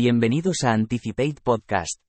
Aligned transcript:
Bienvenidos 0.00 0.58
a 0.62 0.70
Anticipate 0.74 1.34
Podcast. 1.42 2.00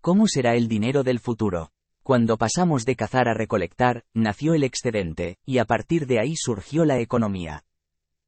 ¿Cómo 0.00 0.26
será 0.28 0.54
el 0.54 0.66
dinero 0.66 1.02
del 1.02 1.20
futuro? 1.20 1.72
Cuando 2.02 2.38
pasamos 2.38 2.86
de 2.86 2.96
cazar 2.96 3.28
a 3.28 3.34
recolectar, 3.34 4.06
nació 4.14 4.54
el 4.54 4.64
excedente, 4.64 5.36
y 5.44 5.58
a 5.58 5.66
partir 5.66 6.06
de 6.06 6.20
ahí 6.20 6.36
surgió 6.36 6.86
la 6.86 7.00
economía. 7.00 7.66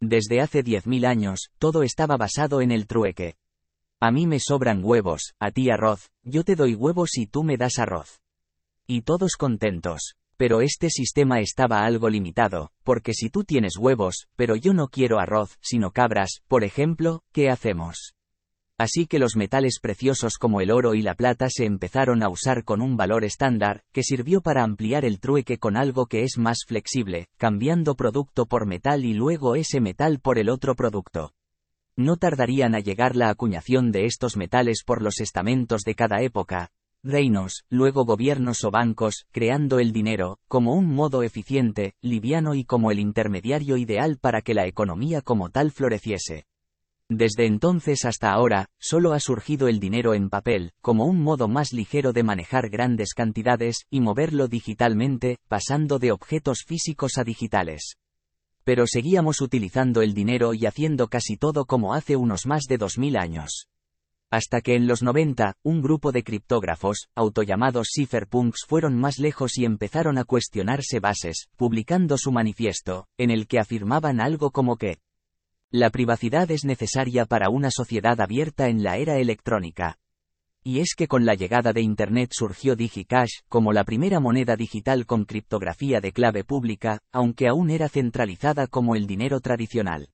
Desde 0.00 0.42
hace 0.42 0.62
10.000 0.62 1.06
años, 1.06 1.48
todo 1.58 1.82
estaba 1.82 2.18
basado 2.18 2.60
en 2.60 2.72
el 2.72 2.86
trueque. 2.86 3.36
A 4.00 4.10
mí 4.10 4.26
me 4.26 4.38
sobran 4.38 4.84
huevos, 4.84 5.32
a 5.38 5.50
ti 5.50 5.70
arroz, 5.70 6.10
yo 6.22 6.44
te 6.44 6.56
doy 6.56 6.74
huevos 6.74 7.16
y 7.16 7.26
tú 7.26 7.42
me 7.42 7.56
das 7.56 7.78
arroz. 7.78 8.20
Y 8.88 9.02
todos 9.02 9.32
contentos. 9.36 10.14
Pero 10.36 10.60
este 10.60 10.90
sistema 10.90 11.40
estaba 11.40 11.84
algo 11.84 12.08
limitado, 12.08 12.70
porque 12.84 13.14
si 13.14 13.30
tú 13.30 13.42
tienes 13.42 13.76
huevos, 13.78 14.28
pero 14.36 14.54
yo 14.54 14.74
no 14.74 14.86
quiero 14.86 15.18
arroz, 15.18 15.58
sino 15.60 15.90
cabras, 15.90 16.42
por 16.46 16.62
ejemplo, 16.62 17.24
¿qué 17.32 17.50
hacemos? 17.50 18.14
Así 18.78 19.06
que 19.06 19.18
los 19.18 19.34
metales 19.34 19.80
preciosos 19.80 20.34
como 20.38 20.60
el 20.60 20.70
oro 20.70 20.94
y 20.94 21.02
la 21.02 21.14
plata 21.14 21.48
se 21.48 21.64
empezaron 21.64 22.22
a 22.22 22.28
usar 22.28 22.62
con 22.62 22.80
un 22.80 22.96
valor 22.96 23.24
estándar, 23.24 23.82
que 23.92 24.04
sirvió 24.04 24.40
para 24.40 24.62
ampliar 24.62 25.04
el 25.04 25.18
trueque 25.18 25.58
con 25.58 25.76
algo 25.76 26.06
que 26.06 26.22
es 26.22 26.38
más 26.38 26.58
flexible, 26.64 27.26
cambiando 27.38 27.96
producto 27.96 28.46
por 28.46 28.66
metal 28.66 29.04
y 29.04 29.14
luego 29.14 29.56
ese 29.56 29.80
metal 29.80 30.20
por 30.20 30.38
el 30.38 30.48
otro 30.48 30.76
producto. 30.76 31.32
No 31.96 32.18
tardarían 32.18 32.76
a 32.76 32.80
llegar 32.80 33.16
la 33.16 33.30
acuñación 33.30 33.90
de 33.90 34.04
estos 34.04 34.36
metales 34.36 34.84
por 34.84 35.02
los 35.02 35.18
estamentos 35.20 35.80
de 35.82 35.94
cada 35.94 36.20
época, 36.20 36.70
reinos, 37.06 37.64
luego 37.70 38.04
gobiernos 38.04 38.64
o 38.64 38.70
bancos, 38.70 39.26
creando 39.30 39.78
el 39.78 39.92
dinero, 39.92 40.38
como 40.48 40.74
un 40.74 40.92
modo 40.92 41.22
eficiente, 41.22 41.94
liviano 42.02 42.54
y 42.54 42.64
como 42.64 42.90
el 42.90 42.98
intermediario 42.98 43.76
ideal 43.76 44.18
para 44.18 44.42
que 44.42 44.54
la 44.54 44.66
economía 44.66 45.22
como 45.22 45.50
tal 45.50 45.70
floreciese. 45.70 46.44
Desde 47.08 47.46
entonces 47.46 48.04
hasta 48.04 48.32
ahora, 48.32 48.66
solo 48.78 49.12
ha 49.12 49.20
surgido 49.20 49.68
el 49.68 49.78
dinero 49.78 50.12
en 50.14 50.28
papel, 50.28 50.72
como 50.80 51.04
un 51.04 51.22
modo 51.22 51.46
más 51.46 51.72
ligero 51.72 52.12
de 52.12 52.24
manejar 52.24 52.68
grandes 52.68 53.14
cantidades 53.14 53.86
y 53.90 54.00
moverlo 54.00 54.48
digitalmente, 54.48 55.38
pasando 55.46 56.00
de 56.00 56.10
objetos 56.10 56.64
físicos 56.66 57.18
a 57.18 57.24
digitales 57.24 57.96
pero 58.66 58.88
seguíamos 58.88 59.40
utilizando 59.42 60.02
el 60.02 60.12
dinero 60.12 60.52
y 60.52 60.66
haciendo 60.66 61.06
casi 61.06 61.36
todo 61.36 61.66
como 61.66 61.94
hace 61.94 62.16
unos 62.16 62.46
más 62.46 62.64
de 62.64 62.78
2000 62.78 63.16
años. 63.16 63.68
Hasta 64.36 64.60
que 64.60 64.74
en 64.74 64.86
los 64.86 65.02
90, 65.02 65.54
un 65.62 65.80
grupo 65.80 66.12
de 66.12 66.22
criptógrafos, 66.22 67.08
autollamados 67.14 67.88
cypherpunks, 67.96 68.66
fueron 68.68 68.94
más 68.94 69.18
lejos 69.18 69.56
y 69.56 69.64
empezaron 69.64 70.18
a 70.18 70.24
cuestionarse 70.24 71.00
bases, 71.00 71.48
publicando 71.56 72.18
su 72.18 72.32
manifiesto, 72.32 73.06
en 73.16 73.30
el 73.30 73.46
que 73.46 73.58
afirmaban 73.58 74.20
algo 74.20 74.50
como 74.50 74.76
que 74.76 74.98
la 75.70 75.88
privacidad 75.88 76.50
es 76.50 76.66
necesaria 76.66 77.24
para 77.24 77.48
una 77.48 77.70
sociedad 77.70 78.20
abierta 78.20 78.68
en 78.68 78.82
la 78.82 78.98
era 78.98 79.16
electrónica. 79.16 79.96
Y 80.62 80.80
es 80.80 80.94
que 80.94 81.08
con 81.08 81.24
la 81.24 81.34
llegada 81.34 81.72
de 81.72 81.80
Internet 81.80 82.32
surgió 82.34 82.76
DigiCash, 82.76 83.40
como 83.48 83.72
la 83.72 83.84
primera 83.84 84.20
moneda 84.20 84.54
digital 84.54 85.06
con 85.06 85.24
criptografía 85.24 86.02
de 86.02 86.12
clave 86.12 86.44
pública, 86.44 86.98
aunque 87.10 87.48
aún 87.48 87.70
era 87.70 87.88
centralizada 87.88 88.66
como 88.66 88.96
el 88.96 89.06
dinero 89.06 89.40
tradicional. 89.40 90.10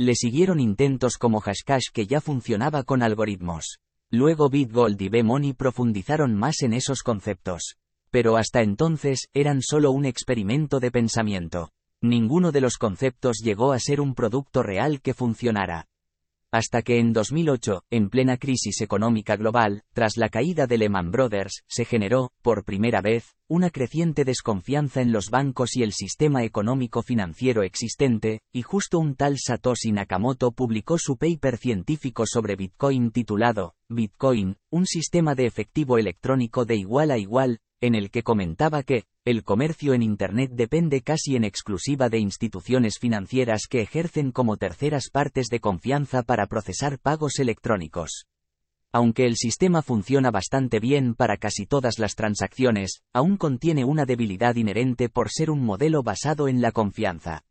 Le 0.00 0.14
siguieron 0.14 0.60
intentos 0.60 1.18
como 1.18 1.40
Hashcash 1.40 1.90
que 1.92 2.06
ya 2.06 2.20
funcionaba 2.20 2.84
con 2.84 3.02
algoritmos. 3.02 3.78
Luego 4.12 4.48
BitGold 4.48 5.02
y 5.02 5.08
B-Money 5.08 5.54
profundizaron 5.54 6.36
más 6.36 6.62
en 6.62 6.72
esos 6.72 7.02
conceptos. 7.02 7.74
Pero 8.12 8.36
hasta 8.36 8.62
entonces, 8.62 9.26
eran 9.34 9.60
solo 9.60 9.90
un 9.90 10.06
experimento 10.06 10.78
de 10.78 10.92
pensamiento. 10.92 11.70
Ninguno 12.00 12.52
de 12.52 12.60
los 12.60 12.76
conceptos 12.76 13.38
llegó 13.42 13.72
a 13.72 13.80
ser 13.80 14.00
un 14.00 14.14
producto 14.14 14.62
real 14.62 15.00
que 15.00 15.14
funcionara. 15.14 15.86
Hasta 16.50 16.80
que 16.80 16.98
en 16.98 17.12
2008, 17.12 17.82
en 17.90 18.08
plena 18.08 18.38
crisis 18.38 18.80
económica 18.80 19.36
global, 19.36 19.82
tras 19.92 20.16
la 20.16 20.30
caída 20.30 20.66
de 20.66 20.78
Lehman 20.78 21.10
Brothers, 21.10 21.62
se 21.66 21.84
generó, 21.84 22.32
por 22.40 22.64
primera 22.64 23.02
vez, 23.02 23.36
una 23.48 23.68
creciente 23.68 24.24
desconfianza 24.24 25.02
en 25.02 25.12
los 25.12 25.28
bancos 25.28 25.76
y 25.76 25.82
el 25.82 25.92
sistema 25.92 26.44
económico 26.44 27.02
financiero 27.02 27.62
existente, 27.62 28.40
y 28.50 28.62
justo 28.62 28.98
un 28.98 29.14
tal 29.14 29.36
Satoshi 29.38 29.92
Nakamoto 29.92 30.52
publicó 30.52 30.96
su 30.96 31.18
paper 31.18 31.58
científico 31.58 32.24
sobre 32.26 32.56
Bitcoin 32.56 33.10
titulado, 33.10 33.74
Bitcoin, 33.90 34.56
un 34.70 34.86
sistema 34.86 35.34
de 35.34 35.44
efectivo 35.44 35.98
electrónico 35.98 36.64
de 36.64 36.76
igual 36.76 37.10
a 37.10 37.18
igual, 37.18 37.60
en 37.80 37.94
el 37.94 38.10
que 38.10 38.22
comentaba 38.22 38.82
que, 38.82 39.04
el 39.24 39.44
comercio 39.44 39.94
en 39.94 40.02
Internet 40.02 40.50
depende 40.54 41.02
casi 41.02 41.36
en 41.36 41.44
exclusiva 41.44 42.08
de 42.08 42.18
instituciones 42.18 42.98
financieras 42.98 43.66
que 43.68 43.80
ejercen 43.80 44.32
como 44.32 44.56
terceras 44.56 45.10
partes 45.10 45.48
de 45.48 45.60
confianza 45.60 46.22
para 46.22 46.46
procesar 46.46 46.98
pagos 46.98 47.38
electrónicos. 47.38 48.26
Aunque 48.90 49.26
el 49.26 49.36
sistema 49.36 49.82
funciona 49.82 50.30
bastante 50.30 50.80
bien 50.80 51.14
para 51.14 51.36
casi 51.36 51.66
todas 51.66 51.98
las 51.98 52.14
transacciones, 52.14 53.02
aún 53.12 53.36
contiene 53.36 53.84
una 53.84 54.06
debilidad 54.06 54.56
inherente 54.56 55.08
por 55.08 55.30
ser 55.30 55.50
un 55.50 55.62
modelo 55.62 56.02
basado 56.02 56.48
en 56.48 56.60
la 56.60 56.72
confianza 56.72 57.44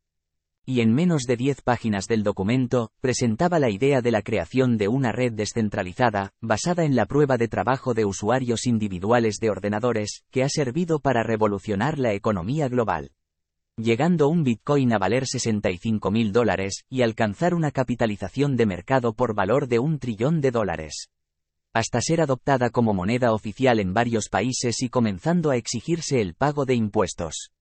y 0.70 0.82
en 0.82 0.94
menos 0.94 1.24
de 1.24 1.38
10 1.38 1.62
páginas 1.62 2.08
del 2.08 2.24
documento, 2.24 2.92
presentaba 3.00 3.58
la 3.58 3.70
idea 3.70 4.02
de 4.02 4.12
la 4.12 4.22
creación 4.22 4.78
de 4.78 4.90
una 4.90 5.14
red 5.14 5.32
descentralizada, 5.32 6.34
basada 6.42 6.84
en 6.84 6.94
la 6.98 7.06
prueba 7.06 7.38
de 7.38 7.48
trabajo 7.48 7.94
de 7.94 8.04
usuarios 8.04 8.68
individuales 8.68 9.38
de 9.40 9.50
ordenadores, 9.50 10.26
que 10.30 10.44
ha 10.44 10.50
servido 10.50 11.00
para 11.00 11.24
revolucionar 11.24 11.98
la 11.98 12.12
economía 12.12 12.68
global. 12.68 13.12
Llegando 13.78 14.28
un 14.28 14.44
Bitcoin 14.44 14.92
a 14.92 14.98
valer 14.98 15.26
65 15.26 16.12
mil 16.12 16.34
dólares, 16.34 16.84
y 16.90 17.02
alcanzar 17.02 17.54
una 17.54 17.72
capitalización 17.72 18.58
de 18.58 18.66
mercado 18.66 19.14
por 19.14 19.34
valor 19.34 19.70
de 19.70 19.80
un 19.80 20.00
trillón 20.00 20.42
de 20.42 20.52
dólares. 20.52 21.08
Hasta 21.74 22.02
ser 22.02 22.20
adoptada 22.20 22.72
como 22.72 22.94
moneda 22.94 23.32
oficial 23.32 23.80
en 23.80 23.94
varios 23.94 24.28
países 24.28 24.82
y 24.82 24.90
comenzando 24.90 25.50
a 25.50 25.56
exigirse 25.56 26.20
el 26.20 26.34
pago 26.34 26.66
de 26.66 26.76
impuestos. 26.76 27.54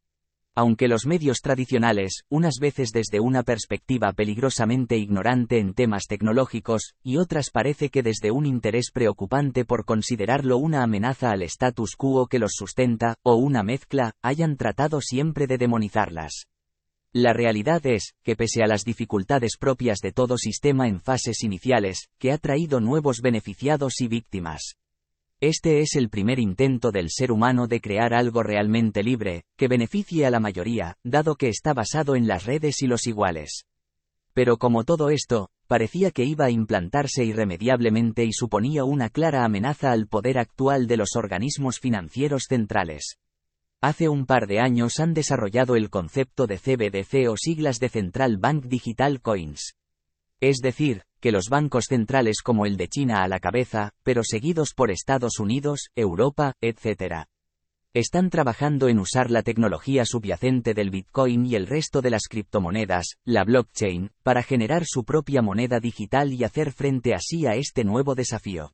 Aunque 0.58 0.88
los 0.88 1.04
medios 1.04 1.42
tradicionales, 1.42 2.22
unas 2.30 2.54
veces 2.58 2.90
desde 2.90 3.20
una 3.20 3.42
perspectiva 3.42 4.14
peligrosamente 4.14 4.96
ignorante 4.96 5.58
en 5.58 5.74
temas 5.74 6.06
tecnológicos, 6.06 6.94
y 7.02 7.18
otras 7.18 7.50
parece 7.50 7.90
que 7.90 8.02
desde 8.02 8.30
un 8.30 8.46
interés 8.46 8.90
preocupante 8.90 9.66
por 9.66 9.84
considerarlo 9.84 10.56
una 10.56 10.82
amenaza 10.82 11.30
al 11.30 11.42
status 11.42 11.94
quo 11.94 12.26
que 12.26 12.38
los 12.38 12.52
sustenta, 12.54 13.16
o 13.22 13.34
una 13.34 13.62
mezcla, 13.62 14.14
hayan 14.22 14.56
tratado 14.56 15.02
siempre 15.02 15.46
de 15.46 15.58
demonizarlas. 15.58 16.46
La 17.12 17.34
realidad 17.34 17.84
es, 17.84 18.14
que 18.22 18.34
pese 18.34 18.62
a 18.62 18.66
las 18.66 18.82
dificultades 18.82 19.58
propias 19.58 19.98
de 19.98 20.12
todo 20.12 20.38
sistema 20.38 20.88
en 20.88 21.02
fases 21.02 21.42
iniciales, 21.42 22.08
que 22.18 22.32
ha 22.32 22.38
traído 22.38 22.80
nuevos 22.80 23.20
beneficiados 23.20 24.00
y 24.00 24.08
víctimas. 24.08 24.78
Este 25.40 25.80
es 25.80 25.96
el 25.96 26.08
primer 26.08 26.38
intento 26.38 26.90
del 26.92 27.10
ser 27.10 27.30
humano 27.30 27.66
de 27.66 27.82
crear 27.82 28.14
algo 28.14 28.42
realmente 28.42 29.02
libre, 29.02 29.44
que 29.56 29.68
beneficie 29.68 30.24
a 30.24 30.30
la 30.30 30.40
mayoría, 30.40 30.96
dado 31.04 31.34
que 31.34 31.48
está 31.50 31.74
basado 31.74 32.16
en 32.16 32.26
las 32.26 32.46
redes 32.46 32.80
y 32.80 32.86
los 32.86 33.06
iguales. 33.06 33.66
Pero 34.32 34.56
como 34.56 34.84
todo 34.84 35.10
esto, 35.10 35.50
parecía 35.66 36.10
que 36.10 36.24
iba 36.24 36.46
a 36.46 36.50
implantarse 36.50 37.22
irremediablemente 37.22 38.24
y 38.24 38.32
suponía 38.32 38.84
una 38.84 39.10
clara 39.10 39.44
amenaza 39.44 39.92
al 39.92 40.06
poder 40.06 40.38
actual 40.38 40.86
de 40.86 40.96
los 40.96 41.16
organismos 41.16 41.80
financieros 41.80 42.44
centrales. 42.48 43.18
Hace 43.82 44.08
un 44.08 44.24
par 44.24 44.46
de 44.46 44.60
años 44.60 45.00
han 45.00 45.12
desarrollado 45.12 45.76
el 45.76 45.90
concepto 45.90 46.46
de 46.46 46.56
CBDC 46.56 47.28
o 47.28 47.36
siglas 47.36 47.78
de 47.78 47.90
Central 47.90 48.38
Bank 48.38 48.64
Digital 48.64 49.20
Coins. 49.20 49.76
Es 50.40 50.58
decir, 50.62 51.02
que 51.20 51.32
los 51.32 51.48
bancos 51.48 51.86
centrales 51.86 52.42
como 52.42 52.66
el 52.66 52.76
de 52.76 52.88
China 52.88 53.22
a 53.22 53.28
la 53.28 53.40
cabeza, 53.40 53.92
pero 54.02 54.22
seguidos 54.24 54.74
por 54.74 54.90
Estados 54.90 55.38
Unidos, 55.38 55.90
Europa, 55.94 56.54
etc. 56.60 57.26
Están 57.94 58.28
trabajando 58.28 58.88
en 58.88 58.98
usar 58.98 59.30
la 59.30 59.42
tecnología 59.42 60.04
subyacente 60.04 60.74
del 60.74 60.90
Bitcoin 60.90 61.46
y 61.46 61.54
el 61.54 61.66
resto 61.66 62.02
de 62.02 62.10
las 62.10 62.24
criptomonedas, 62.28 63.16
la 63.24 63.42
blockchain, 63.44 64.10
para 64.22 64.42
generar 64.42 64.84
su 64.84 65.04
propia 65.04 65.40
moneda 65.40 65.80
digital 65.80 66.32
y 66.32 66.44
hacer 66.44 66.72
frente 66.72 67.14
así 67.14 67.46
a 67.46 67.54
este 67.54 67.84
nuevo 67.84 68.14
desafío. 68.14 68.72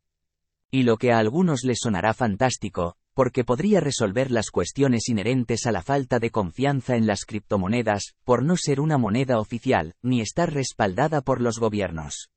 Y 0.73 0.83
lo 0.83 0.97
que 0.97 1.13
a 1.13 1.19
algunos 1.19 1.63
les 1.63 1.79
sonará 1.81 2.15
fantástico, 2.15 2.97
porque 3.15 3.45
podría 3.45 3.81
resolver 3.81 4.31
las 4.31 4.51
cuestiones 4.51 5.09
inherentes 5.09 5.67
a 5.67 5.73
la 5.73 5.83
falta 5.83 6.19
de 6.19 6.31
confianza 6.31 6.97
en 6.97 7.07
las 7.07 7.25
criptomonedas, 7.25 8.15
por 8.25 8.43
no 8.43 8.57
ser 8.57 8.81
una 8.81 8.99
moneda 8.99 9.39
oficial, 9.39 9.95
ni 10.03 10.21
estar 10.21 10.53
respaldada 10.53 11.21
por 11.21 11.41
los 11.41 11.59
gobiernos. 11.59 12.31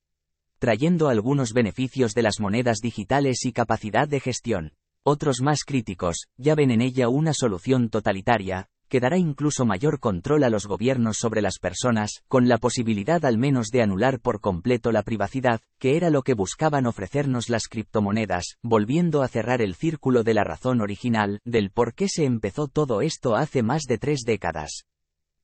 Trayendo 0.60 1.10
algunos 1.10 1.54
beneficios 1.54 2.14
de 2.14 2.24
las 2.24 2.40
monedas 2.40 2.80
digitales 2.82 3.46
y 3.46 3.52
capacidad 3.52 4.08
de 4.08 4.20
gestión. 4.20 4.74
Otros 5.04 5.42
más 5.42 5.64
críticos, 5.64 6.28
ya 6.38 6.56
ven 6.56 6.72
en 6.72 6.82
ella 6.82 7.10
una 7.10 7.34
solución 7.34 7.90
totalitaria, 7.90 8.70
que 8.96 9.02
dará 9.02 9.18
incluso 9.18 9.66
mayor 9.66 10.00
control 10.00 10.46
a 10.46 10.50
los 10.50 10.68
gobiernos 10.68 11.18
sobre 11.18 11.42
las 11.42 11.60
personas, 11.60 12.24
con 12.30 12.48
la 12.48 12.58
posibilidad 12.58 13.26
al 13.26 13.38
menos 13.38 13.68
de 13.68 13.82
anular 13.82 14.22
por 14.22 14.40
completo 14.40 14.94
la 14.94 15.04
privacidad, 15.04 15.60
que 15.80 15.98
era 15.98 16.10
lo 16.10 16.22
que 16.22 16.34
buscaban 16.34 16.86
ofrecernos 16.86 17.50
las 17.50 17.68
criptomonedas, 17.68 18.56
volviendo 18.64 19.22
a 19.22 19.28
cerrar 19.28 19.62
el 19.62 19.76
círculo 19.76 20.24
de 20.24 20.34
la 20.34 20.46
razón 20.46 20.80
original, 20.80 21.42
del 21.44 21.72
por 21.72 21.94
qué 21.94 22.08
se 22.08 22.24
empezó 22.24 22.70
todo 22.70 23.02
esto 23.02 23.36
hace 23.36 23.64
más 23.64 23.84
de 23.84 23.98
tres 23.98 24.22
décadas. 24.26 24.86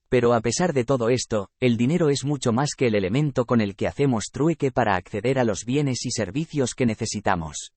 Pero 0.08 0.34
a 0.34 0.40
pesar 0.40 0.72
de 0.72 0.86
todo 0.86 1.10
esto, 1.10 1.50
el 1.60 1.76
dinero 1.76 2.08
es 2.08 2.24
mucho 2.24 2.54
más 2.54 2.70
que 2.74 2.88
el 2.88 2.96
elemento 2.96 3.44
con 3.44 3.60
el 3.60 3.76
que 3.76 3.88
hacemos 3.88 4.30
trueque 4.32 4.72
para 4.72 4.96
acceder 4.96 5.38
a 5.40 5.44
los 5.44 5.66
bienes 5.66 6.06
y 6.06 6.12
servicios 6.12 6.74
que 6.74 6.86
necesitamos. 6.86 7.74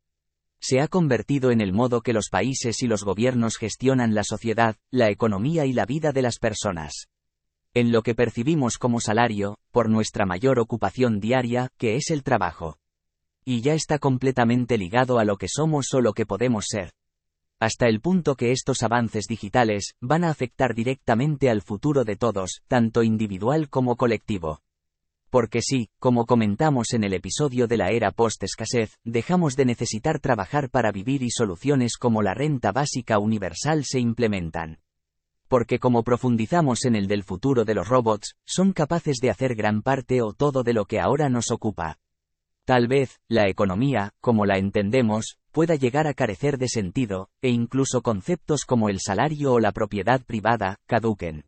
Se 0.61 0.81
ha 0.81 0.89
convertido 0.89 1.51
en 1.51 1.61
el 1.61 1.73
modo 1.73 2.01
que 2.01 2.13
los 2.13 2.29
países 2.31 2.83
y 2.83 2.87
los 2.87 3.05
gobiernos 3.05 3.57
gestionan 3.57 4.15
la 4.15 4.25
sociedad, 4.25 4.77
la 4.91 5.11
economía 5.11 5.67
y 5.67 5.73
la 5.73 5.87
vida 5.87 6.13
de 6.13 6.23
las 6.23 6.39
personas. 6.39 7.09
En 7.75 7.93
lo 7.93 8.03
que 8.03 8.15
percibimos 8.15 8.79
como 8.79 9.01
salario, 9.01 9.59
por 9.71 9.91
nuestra 9.91 10.27
mayor 10.27 10.59
ocupación 10.59 11.21
diaria, 11.21 11.69
que 11.77 11.97
es 11.97 12.11
el 12.11 12.23
trabajo. 12.23 12.79
Y 13.45 13.61
ya 13.61 13.75
está 13.75 13.99
completamente 13.99 14.79
ligado 14.79 15.19
a 15.19 15.25
lo 15.25 15.37
que 15.37 15.49
somos 15.49 15.93
o 15.93 16.01
lo 16.01 16.15
que 16.15 16.25
podemos 16.25 16.65
ser 16.69 16.93
hasta 17.65 17.87
el 17.87 18.01
punto 18.01 18.35
que 18.37 18.53
estos 18.53 18.83
avances 18.83 19.27
digitales 19.27 19.95
van 20.01 20.25
a 20.25 20.29
afectar 20.29 20.75
directamente 20.75 21.49
al 21.49 21.63
futuro 21.63 22.05
de 22.05 22.17
todos, 22.17 22.63
tanto 22.69 23.03
individual 23.03 23.71
como 23.71 23.97
colectivo. 23.97 24.61
Porque 25.35 25.63
sí, 25.63 25.89
como 25.99 26.27
comentamos 26.27 26.93
en 26.93 27.03
el 27.03 27.13
episodio 27.13 27.67
de 27.67 27.77
la 27.77 27.91
era 27.91 28.13
post-escasez, 28.13 29.01
dejamos 29.03 29.57
de 29.57 29.65
necesitar 29.65 30.21
trabajar 30.21 30.71
para 30.71 30.93
vivir 30.93 31.25
y 31.25 31.31
soluciones 31.33 31.97
como 31.97 32.23
la 32.23 32.35
renta 32.35 32.71
básica 32.71 33.19
universal 33.19 33.83
se 33.85 33.99
implementan. 33.99 34.79
Porque 35.49 35.81
como 35.81 36.05
profundizamos 36.05 36.85
en 36.85 36.95
el 36.95 37.09
del 37.09 37.25
futuro 37.25 37.65
de 37.65 37.75
los 37.75 37.89
robots, 37.89 38.37
son 38.45 38.73
capaces 38.73 39.17
de 39.21 39.31
hacer 39.31 39.57
gran 39.57 39.83
parte 39.83 40.23
o 40.23 40.35
todo 40.35 40.63
de 40.63 40.73
lo 40.73 40.85
que 40.85 41.01
ahora 41.01 41.29
nos 41.29 41.51
ocupa. 41.51 41.99
Tal 42.65 42.87
vez, 42.87 43.19
la 43.27 43.49
economía, 43.49 44.13
como 44.21 44.47
la 44.47 44.59
entendemos, 44.59 45.39
pueda 45.51 45.75
llegar 45.75 46.07
a 46.07 46.15
carecer 46.15 46.59
de 46.59 46.69
sentido, 46.69 47.29
e 47.43 47.49
incluso 47.49 48.03
conceptos 48.03 48.65
como 48.65 48.89
el 48.89 49.01
salario 49.01 49.55
o 49.55 49.59
la 49.59 49.73
propiedad 49.73 50.23
privada, 50.25 50.79
caduquen. 50.87 51.47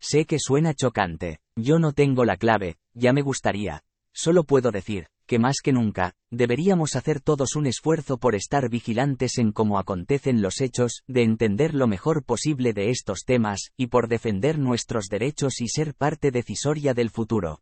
Sé 0.00 0.24
que 0.24 0.40
suena 0.40 0.74
chocante. 0.74 1.41
Yo 1.56 1.78
no 1.78 1.92
tengo 1.92 2.24
la 2.24 2.38
clave, 2.38 2.76
ya 2.94 3.12
me 3.12 3.20
gustaría. 3.20 3.82
Solo 4.14 4.44
puedo 4.44 4.70
decir, 4.70 5.08
que 5.26 5.38
más 5.38 5.56
que 5.62 5.72
nunca, 5.72 6.14
deberíamos 6.30 6.96
hacer 6.96 7.20
todos 7.20 7.56
un 7.56 7.66
esfuerzo 7.66 8.16
por 8.16 8.34
estar 8.34 8.70
vigilantes 8.70 9.36
en 9.36 9.52
cómo 9.52 9.78
acontecen 9.78 10.40
los 10.40 10.60
hechos, 10.60 11.02
de 11.06 11.22
entender 11.22 11.74
lo 11.74 11.86
mejor 11.86 12.24
posible 12.24 12.72
de 12.72 12.90
estos 12.90 13.24
temas, 13.26 13.70
y 13.76 13.88
por 13.88 14.08
defender 14.08 14.58
nuestros 14.58 15.08
derechos 15.08 15.60
y 15.60 15.68
ser 15.68 15.94
parte 15.94 16.30
decisoria 16.30 16.94
del 16.94 17.10
futuro. 17.10 17.60